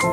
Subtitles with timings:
[0.00, 0.06] は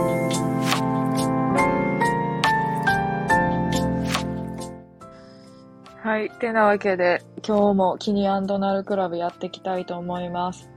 [6.20, 6.30] い。
[6.30, 8.42] てなわけで、今日もキニナ
[8.74, 10.70] ルクラブやっていきたいと思います。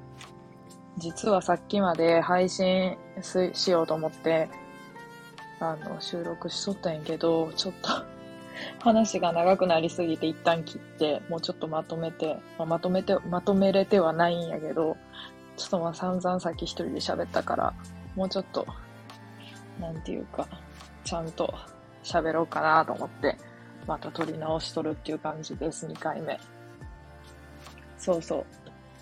[0.99, 2.97] 実はさっきまで配信
[3.53, 4.49] しようと思って、
[5.59, 7.89] あの、収録しとったんやけど、ちょっと
[8.79, 14.97] 話が長くなりすぎて一旦切って、もうちょっとまとめて、まあ、まとめて、まとめれてはないんやけど、
[15.57, 17.75] ちょっとまあ散々さっき一人で喋ったから、
[18.15, 18.69] もうちょっと、
[19.81, 20.47] なんていうか、
[21.05, 21.53] ちゃんと
[22.03, 23.37] 喋ろうかなと思って、
[23.87, 26.39] また撮り直しとるっていう感じです、2回目。
[27.99, 28.47] そうそう。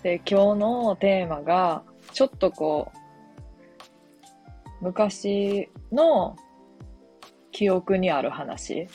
[0.03, 2.99] で、今日のテーマが、ちょっとこう、
[4.81, 6.35] 昔の
[7.51, 8.87] 記憶にある話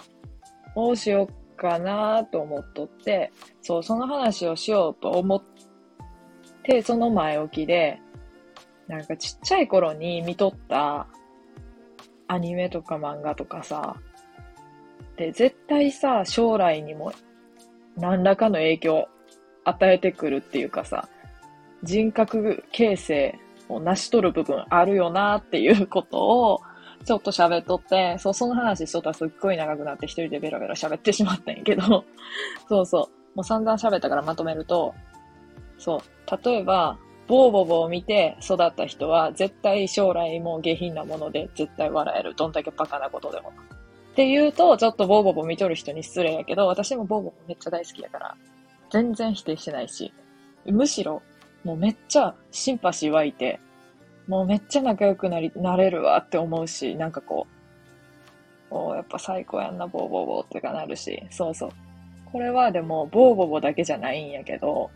[0.74, 5.42] をしようかなと思っとって、そう、その話をしようと思っ
[6.62, 8.00] て、その前置きで、
[8.88, 11.06] なんかちっちゃい頃に見とった
[12.28, 13.96] アニメとか漫画とかさ、
[15.16, 17.12] で、絶対さ、将来にも
[17.96, 19.08] 何らかの影響
[19.64, 21.08] 与えてくるっていうかさ、
[21.82, 26.60] 人格形成を成し取る部分あるよなっていうことを、
[27.04, 32.04] ちょっと喋っとって、そう、その話しとったらすっごい長くなって一人でベラベラ喋ってしまったんやけど、
[32.68, 34.94] そうそう、もう散々喋ったからまとめると、
[35.78, 42.34] そう、例えば、ボーボボを見て育った人は絶対将来も下品なもので絶対笑える。
[42.34, 43.52] どんだけバカなことでも。
[44.12, 48.36] って言うと、ちょっとボーボボ見とる人に失礼やけど、私もボーボボめっちゃ大好きやから、
[48.90, 50.12] 全然否定してないし、
[50.66, 51.20] むしろ、
[51.64, 53.58] もうめっちゃシンパシー湧いて、
[54.28, 57.46] もうめっちゃ仲良くなり、なれるわって思うし、なんかこ
[58.70, 61.70] う、おやっぱ最高やんな、ボーボーボーってかなるし、そうそう。
[62.30, 64.90] これはでも、ボーボーボーだけじゃないんやけど、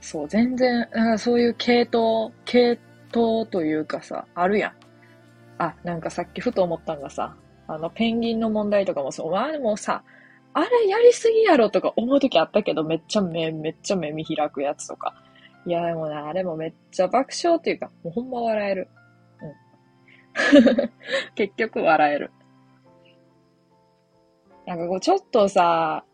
[0.00, 2.78] そう、全然、そういう系統、系
[3.10, 4.72] 統というかさ、あるやん。
[5.58, 10.02] あ、なんかさっきふと思ったんがさ、あの、ペンギンの問題とかもそう、まあでもさ、
[10.54, 15.14] あれやりすぎやろとか思うときあったけど、めっちゃ目、めっちゃ目見開くやつとか。
[15.66, 18.88] いや、でもな、あれもめっちゃ爆笑っていうか、もうほんま笑える。
[20.52, 20.90] うん。
[21.34, 22.30] 結局笑える。
[24.66, 26.04] なんかこう、ちょっとさ、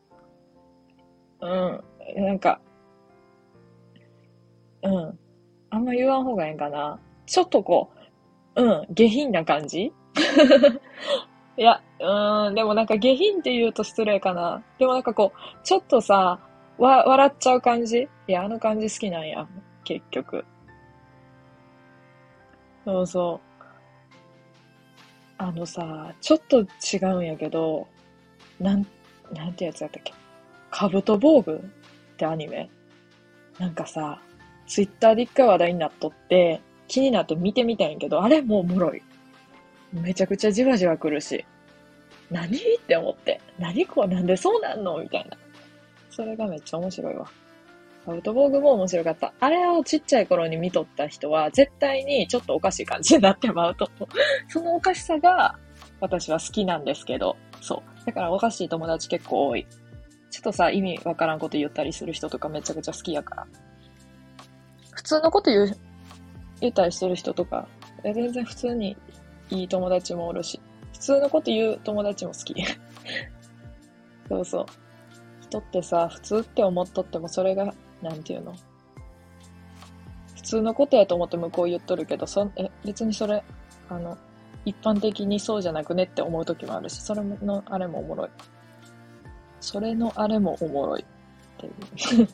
[1.41, 1.85] うん、
[2.17, 2.61] なんか、
[4.85, 5.19] うん。
[5.71, 7.01] あんま言わん方がええんかな。
[7.27, 7.91] ちょっとこ
[8.55, 9.93] う、うん、下品な感じ？
[11.57, 14.63] いや、うん、でもなんか下品って言うと失礼かな。
[14.79, 16.39] でもなんかこう、ちょっとさ、
[16.79, 18.09] わ、笑っちゃう感じ？
[18.29, 19.47] いや、あの感じ好きなんや。
[19.85, 20.45] 結局。
[22.85, 23.65] そうそう。
[25.39, 27.87] あのさ、ちょっと違うんやけど、
[28.61, 28.87] なん、
[29.33, 30.13] なんてやつやったっけ？
[30.71, 31.71] カブトボーグ
[32.15, 32.69] ってアニメ
[33.59, 34.21] なんかさ、
[34.67, 39.03] ツイッターで一回話題になっとって、気になって見てみたんやけど、あれもうおもろい。
[39.93, 41.45] めちゃくちゃじわじわ来るし。
[42.31, 42.57] 何？
[42.57, 43.41] って思って。
[43.59, 44.99] 何こうなんでそうなんの？
[44.99, 45.37] みたいな。
[46.11, 47.27] それがめっちゃ面白いわ。
[48.07, 49.33] アウトボーグも面白かった。
[49.41, 53.89] あれをちっちゃい頃に見とった人は、絶対にちょっとおかしい感じになってまうと。
[54.49, 55.59] そのおかしさが、
[56.01, 58.07] 私は好きなんですけど、そう。
[58.07, 59.67] だからおかしい友達結構多い。
[60.31, 63.47] ちょっとさ、意味わからんこと言ったりする人とかめちゃくちゃ好きやから。
[65.05, 65.77] 普通のこと言う、
[66.63, 67.69] 言ったりする人とか、
[68.03, 68.97] 全然普通に
[69.51, 70.59] いい友達もおるし、
[70.95, 72.55] 普通のこと言う友達も好き。
[74.29, 74.67] そうそう。
[75.43, 78.55] 人ってさ、普通って思っとってもそれが、なんていうの？
[80.37, 83.45] 普通のことやと思って向こう言っとるけど、そえ別にそれ、
[83.91, 84.17] あの、
[84.65, 88.31] 一般的にそうじゃなくねって思う時もあるし、それのあれもおもろい。
[89.61, 91.03] それのあれもおもろい。
[91.03, 91.05] っ
[91.59, 92.29] ていう。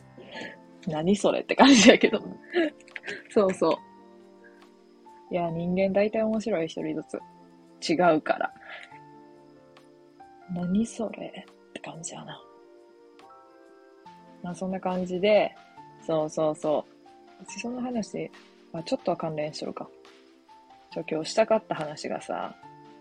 [0.87, 2.23] 何それって感じやけど。
[3.31, 5.35] そうそう。
[5.35, 7.05] いや、人間大体面白い、一人ず
[7.81, 7.93] つ。
[7.93, 8.53] 違うから。
[10.53, 12.41] 何それって感じやな。
[14.43, 15.55] まあそんな感じで、
[16.07, 16.85] そうそうそ
[17.47, 17.61] う。
[17.61, 18.31] その話、
[18.73, 19.89] まあ、ちょっとは関連しとるか。
[20.93, 22.55] ちょ、今日したかった話がさ、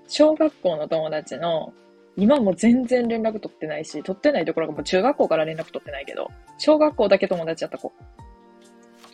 [0.07, 1.73] 小学校の友達の、
[2.19, 7.93] 今も全然連絡取ってないし、取ってないところがもう中学校から連絡取ってないけど、小学校だけ友達やった子。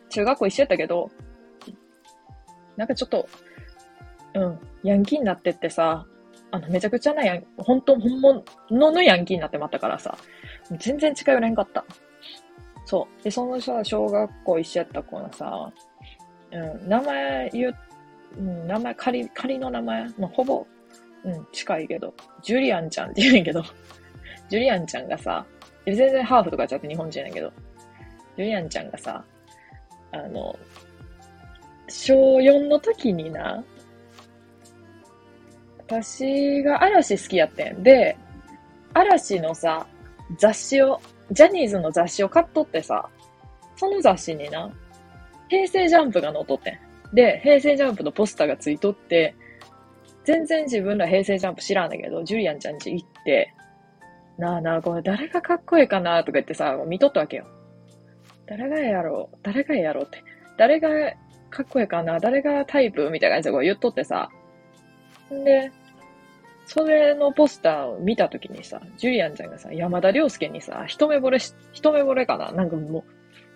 [0.10, 1.10] 中学校一緒やったけど、
[2.78, 3.28] なんかちょっと、
[4.34, 6.06] うん、ヤンキーになってってさ、
[6.52, 10.18] あの、めちゃくちゃなヤン、本当本物のヤンキーになってまったからさ、
[10.80, 11.86] 全然近寄れんかった。
[12.86, 13.24] そう。
[13.24, 15.72] で、そのさ、小学校一緒やった子のさ、
[16.52, 17.75] うん、名前言う、
[18.38, 20.66] うん、名前、仮、仮の名前、まあ、ほぼ、
[21.25, 22.13] うん、近いけど、
[22.44, 23.63] ジュリアンちゃんって言うんやけど、
[24.48, 25.45] ジュリアンちゃんがさ、
[25.86, 27.51] 全然ハーフとかちゃって日本人やけど、
[28.38, 29.24] ジュリアンちゃんがさ、
[30.12, 30.57] あの、
[31.88, 33.63] 小4の時にな、
[35.80, 37.83] 私が嵐好きやってん。
[37.83, 38.18] で、
[38.94, 39.86] 嵐のさ、
[40.38, 41.01] 雑誌を、
[41.31, 43.07] ジャニーズの雑誌を買っとってさ、
[43.75, 44.71] その雑誌にな、
[45.50, 46.80] 平成ジャンプが載っとってん。
[47.13, 49.36] で、平成ジャンプのポスターがついとって、
[50.25, 53.54] 全然自分ら平成ジャンプ知らんだけど、ジュリアンちゃんち行って、
[54.38, 57.45] なあなあ、これ誰がかっこいいかなとか言ってさ、見とったわけよ。
[58.48, 60.24] 誰がやろう誰がやろうって。
[60.57, 60.89] 誰が
[61.50, 64.30] かっこいいかな誰がタイプみたいな感じでこう言っとってさ。
[65.33, 65.72] んで、
[66.66, 73.06] それのポスターを見たときにさ、ジュリアンちゃんがさ、山田涼介にさ、一目惚れし、一目惚れかななんかも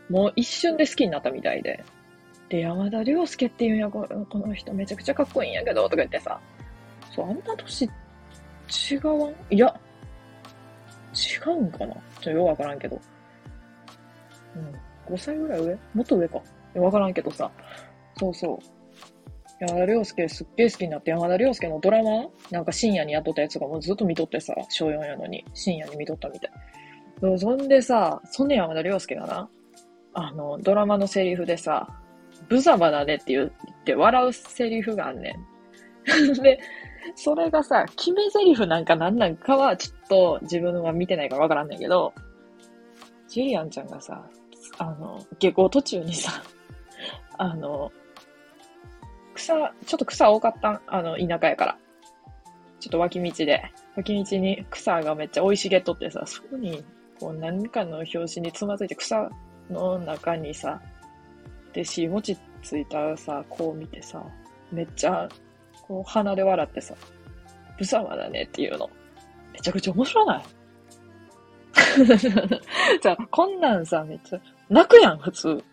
[0.09, 1.83] う、もう一瞬で好きになったみたいで。
[2.49, 6.39] で、山田涼介っていうんや、この人めちゃくちゃかっこいいんやけど、とか言ってさ、
[7.19, 7.83] そう、あんな年
[8.91, 9.33] 違わん？
[9.53, 9.79] いや、
[11.13, 11.93] 違うんかな？
[11.93, 13.01] ちょっとよくわからんけど。
[14.55, 14.59] う
[15.11, 15.13] ん。
[15.13, 15.77] 5歳ぐらい上？
[15.93, 16.41] もっと上か。
[16.75, 17.51] わからんけどさ。
[18.17, 18.57] そうそう。
[19.59, 22.09] 山田涼介すっげえ好きになって、山田涼介のドラマ？
[22.51, 26.51] なんか深夜にやっとったやつがもうずっと見とってさ、小4やのに、深夜に見とったみたい。
[27.37, 29.49] そんでさ、そんで山田涼介がな、
[30.13, 31.85] あの、ドラマのセリフでさ、
[32.47, 33.51] ブザマだねって言っ
[33.83, 35.35] て笑うセリフがあんねん。
[36.41, 36.59] で、
[37.15, 42.13] それがさ、決め台詞なんかなんなんかはちょっと自分は見てないからわからんねんけど、
[43.27, 44.23] ジュリアンちゃんがさ、
[44.77, 46.31] あの、下校途中にさ、
[47.37, 47.91] あの、
[49.33, 49.53] 草、
[49.85, 51.77] ちょっと草多かったん、あの、田舎やから。
[52.79, 53.61] ちょっと脇道で、
[53.95, 56.83] 脇道に草がめっちゃ生い茂っとってさ、そこに、
[57.19, 59.29] こう何かの拍子につまずいて草
[59.69, 60.81] の中にさ、
[61.73, 64.23] で、しもちついたさ、こう見てさ、
[64.71, 65.27] めっちゃ、
[65.89, 66.93] こう鼻で笑ってさ、
[67.79, 68.87] ブサマだねっていうの。
[69.51, 70.43] めちゃくちゃ面白ない
[73.01, 74.39] じゃあ、こんなんさ、めっちゃ、
[74.69, 75.63] 泣くやん、普通。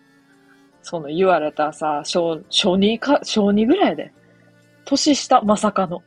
[0.80, 4.10] その言われたさ、小、小二か、小二ぐらいで。
[4.86, 6.02] 年下、まさかの。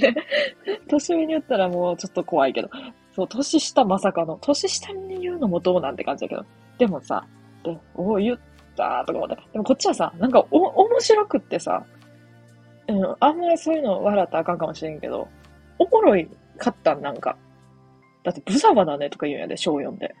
[0.00, 0.12] で、
[0.88, 2.68] 年上に言ったらもうちょっと怖いけど。
[3.14, 4.38] そう、年下まさかの。
[4.40, 6.44] 年下に言うのもどうなんて感じだけど。
[6.78, 7.24] でもさ、
[7.62, 8.38] で、おお、言っ
[8.74, 9.36] たとか思って。
[9.52, 11.84] でもこっちはさ、なんかお、面白くってさ、
[12.88, 15.28] うん、あんまりそういうの笑ったらあかんかもしれんけど、
[15.78, 16.28] おもろい
[16.58, 17.36] かったん、なんか。
[18.22, 20.14] だって、ブザバだねとか言うんやで、小4で。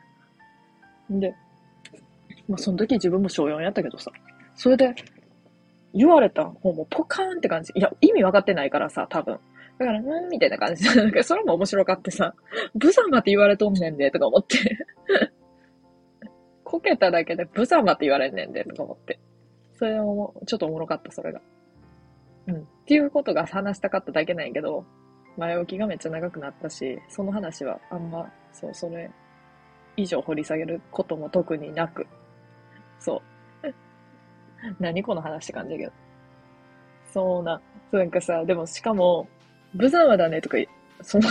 [1.12, 1.34] んで、
[2.48, 4.10] まあ、その時自分も小4やったけどさ、
[4.54, 4.94] それで、
[5.94, 7.72] 言われた方もポカーンって感じ。
[7.74, 9.38] いや、意味分かってないからさ、多分。
[9.78, 12.34] だから、うんみたいな感じで、 なんかそれも面白かってさ、
[12.74, 14.56] ブザマって言われとんねんで、とか思って
[16.64, 19.18] こけただけでブザマって言われんねんで、とか思って。
[19.74, 21.40] それも、ちょっとおもろかった、それが。
[22.46, 22.56] うん。
[22.56, 24.84] っていうことが話したかっただけなんやけど、
[25.36, 29.10] 前置きがめっちゃ長くなったし、その話はあんま、そう、それ
[29.96, 32.06] 以上掘り下げることも特になく、
[32.98, 33.22] そ
[33.62, 33.72] う。
[34.80, 35.92] 何この話って感じだけど。
[37.12, 37.60] そうな。
[37.92, 39.28] なんかさ、でもしかも、
[39.74, 40.56] ブザマだねとか、
[41.02, 41.28] その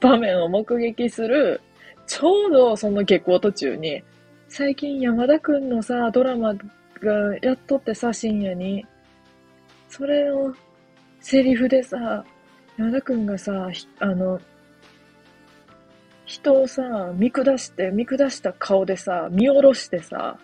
[0.00, 1.60] 場面を目撃する、
[2.06, 4.02] ちょうどその下校途中に、
[4.48, 8.84] 最近山田くんのさ、ドラマがやっとってさ、深夜に。
[9.92, 10.54] それの
[11.20, 12.24] セリフでさ、
[12.78, 13.68] 山田くんがさ、
[13.98, 14.40] あの、
[16.24, 20.38] 人をさ、見下して、見下した顔でさ、見下ろしてさ、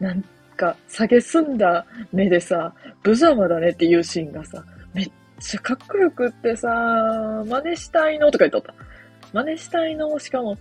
[0.00, 0.24] なん
[0.56, 6.68] か、下げすんだ目でさ、無様だねっていうシーンがさ、めっちゃかっこよくってさ、
[7.46, 8.74] 真似したいのとか言っとった。
[9.32, 10.58] 真似したいのしかも、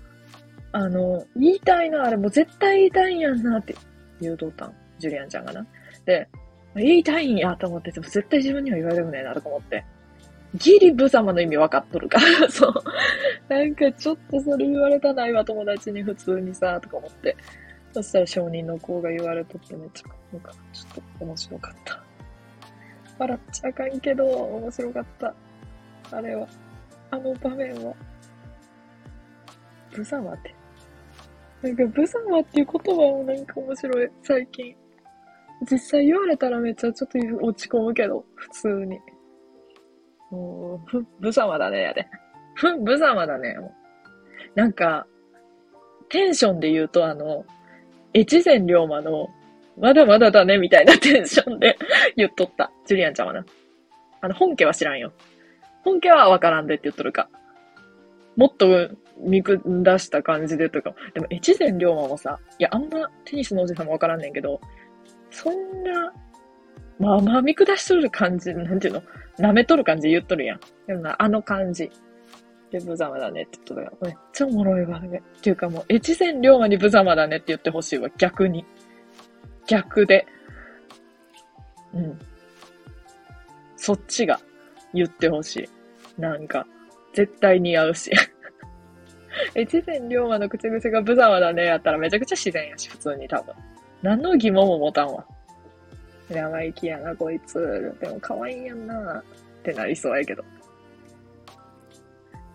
[0.72, 3.75] あの、言いたいのあれもう絶対言いたいんやんなって
[4.22, 4.74] 言うとったん。
[5.00, 5.65] ジュリアンちゃんがな。
[6.06, 6.27] で、
[6.76, 9.84] 言いたいんやと思ってても絶対自分には言われるねえなとか思って。
[10.56, 12.74] ギリ無様の意味分かっとるから、 そう。
[13.48, 17.36] なんかちょっとそれ言われたないわ、友達に普通にさ、とか思って。
[17.92, 22.04] そしたら証人の子が言われとってめっちゃ、なんか、ちょっと面白かった。
[23.20, 25.36] 笑っちゃあかんけど、面白かった。
[26.12, 26.48] あれは。
[27.12, 27.94] あの場面は。
[29.92, 30.56] ブザマって。
[31.62, 34.76] なんか、ブザマっていう言葉もなんか面白い、最近。
[35.70, 39.00] 実際言われたらめっちゃちょっと落ち込むけど、普通に。
[40.32, 42.08] もう、ふ、ブザマだね、やで。
[42.56, 43.74] ふ、ブザマだね、も
[44.56, 44.60] う。
[44.60, 45.06] なんか、
[46.10, 47.46] テンションで言うとあの、
[48.13, 49.30] 越前龍馬の、
[49.78, 51.78] まだまだだね、みたいな テンションで
[52.16, 52.72] 言っとった。
[52.86, 53.46] ジュリアンちゃんはな。
[54.22, 55.12] あの、本家は知らんよ。
[55.84, 57.30] 本家はわからんでって言っとるか。
[58.36, 60.94] もっと見下した感じでとか。
[61.13, 64.60] でも、越前龍馬もさ、いや、あんまテニスのおじさんもわからんねんけど、
[65.32, 66.14] そんな、
[67.00, 69.04] まあまあ見下しとる感じ、なんていうの、
[69.38, 70.60] 舐めとる感じ言っとるやん。
[70.88, 71.90] でもな、あの感じ。
[72.72, 75.22] で、無様だねって言っとったから、めっちゃおもろいわ、ね。
[75.38, 78.66] っていうかもう、越前龍馬に無様だねって言ってほしいわ、逆に。
[79.68, 80.28] 逆で。
[81.94, 82.20] うん。
[83.76, 84.40] そっちが
[84.94, 85.68] 言ってほし
[86.18, 86.22] い。
[86.22, 86.68] なんか、
[87.14, 88.12] 絶対似合うし。
[89.56, 93.56] 越前龍馬の口癖が無様だねやったらめちゃくちゃ自然やし、普通に多分。
[94.01, 95.25] 何の疑問も持たんわ。
[96.29, 97.96] 生意気やな、こいつ。
[98.00, 99.20] でも可愛いやんな。
[99.20, 99.24] っ
[99.63, 100.44] てなりそうやけど。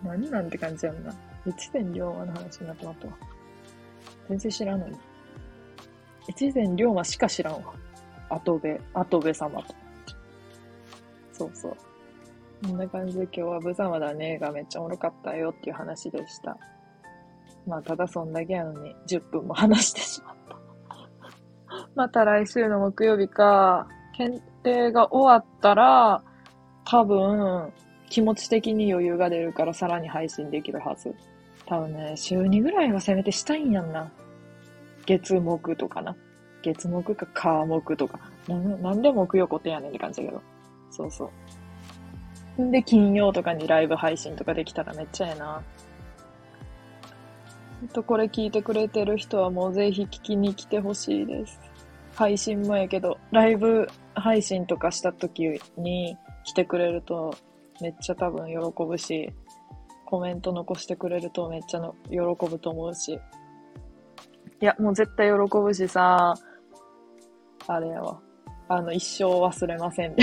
[0.02, 1.14] 何なんて感じやんな。
[1.46, 3.12] 越前龍馬の話になってまったわ。
[4.28, 4.96] 全然知らんのに。
[6.28, 7.74] 越前龍馬しか知らんわ。
[8.30, 9.74] 後部、後部様と。
[11.32, 11.76] そうそう。
[12.66, 16.56] こんな感じで今日は無様だねがめっちゃおもろかったよっていう話でした。
[17.66, 20.00] まあ、ただそんだけやのに10分も話して
[21.94, 22.24] また。
[22.24, 23.86] 来週の木曜日か、
[24.16, 26.22] 検定が終わったら、
[26.84, 27.72] 多分、
[28.10, 31.14] 気持ち的に余裕が出るからさらに配信できるはず。
[31.66, 34.10] 多分ね、週2ぐらいはせめてしたいんやんな。
[35.06, 36.16] 月木とかな。
[36.62, 38.20] 月木か火木とか。
[38.48, 40.42] ななんで木曜固定やねんって感じだけど。
[40.90, 41.30] そうそ
[42.58, 42.62] う。
[42.62, 45.62] んで、金曜とかにライブ配信とかできたらめっちゃええな。
[47.80, 51.63] ほんとこれ聞いてくれてる人はもうぜひ聞きに来てほしいです。
[52.14, 57.36] 配信もやけど、ライブ配信とかした時に来てくれると
[57.80, 59.30] めっちゃ多分喜ぶし、
[60.04, 62.18] コメント残してくれるとめっちゃの喜
[62.48, 63.14] ぶと思うし。
[64.60, 66.34] いや、もう絶対喜ぶしさ、
[67.66, 68.20] あれやわ。
[68.68, 70.14] あの、一生忘れません。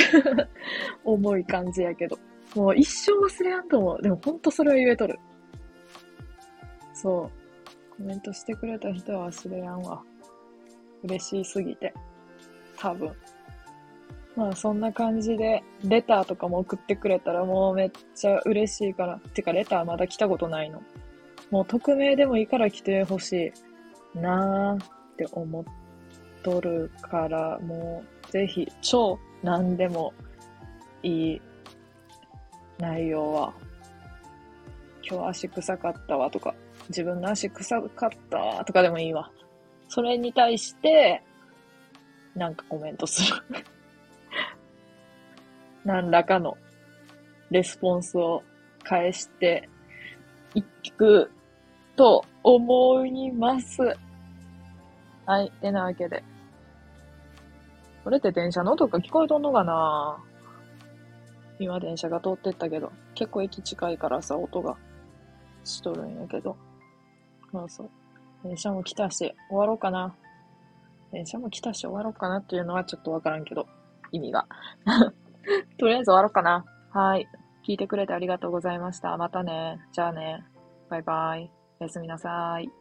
[1.04, 2.18] 重い感じやけど。
[2.56, 4.02] もう一生忘れやんと思う。
[4.02, 5.20] でもほんとそれは言えとる。
[6.94, 7.96] そう。
[7.98, 10.02] コメントしてくれた人は忘れやんわ。
[11.04, 11.94] 嬉しすぎて。
[12.78, 13.12] 多分。
[14.36, 19.20] まあそんな感じで、レターとかも送ってくれたらもうめっちゃ嬉しいから。
[19.34, 20.82] てかレターまだ来たことないの。
[21.50, 23.54] もう匿名でもいいから来てほし
[24.16, 25.64] いなーって思っ
[26.44, 30.14] とるから、もうぜひ超何でも
[31.04, 31.42] いい
[32.80, 33.54] 内容は。
[35.04, 36.56] 今日足臭かったわとか、
[36.88, 39.30] 自分の足臭かったとかでもいいわ。
[39.92, 41.22] それに対して、
[42.34, 43.44] なんかコメントする
[45.84, 46.58] 何らかの
[47.50, 48.42] レスポンスを
[48.86, 49.68] 返して
[50.56, 50.62] い
[50.94, 51.30] く
[51.98, 53.82] と思います。
[55.26, 55.52] はい。
[55.60, 56.24] てなわけで。
[58.06, 60.18] これって電車の音が聞こえとんのかな？
[61.60, 64.78] 今電車が通ってったけど、結構駅近いからさ、音が
[65.66, 66.56] しとるんやけど。
[67.52, 68.01] そうそう。
[68.44, 69.18] 電車も来たし、
[69.50, 70.16] 終わろうかな。
[71.12, 73.68] 電車も来たし終わろうかなっていうのはちょっとわからんけど、
[74.12, 74.48] 意味が。
[75.78, 76.66] とりあえず終わろうかな。
[76.92, 77.28] はい。
[77.68, 79.16] 聞いてくれてありがとうございました。
[79.18, 79.80] またね。
[79.92, 80.44] じゃあね。
[80.90, 81.52] バイバイ。
[81.80, 82.81] おやすみなさい。